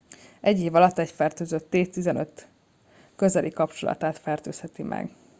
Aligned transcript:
egy 0.41 0.59
év 0.59 0.75
alatt 0.75 0.97
egy 0.99 1.11
fertőzött 1.11 1.67
10-15 1.71 2.27
közeli 3.15 3.49
kapcsolatát 3.51 4.17
fertőzheti 4.17 4.83
meg 4.83 5.09